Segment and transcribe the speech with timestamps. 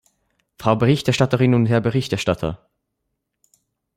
[0.57, 2.65] Frau Berichterstatterin und Herr Berichterstatter!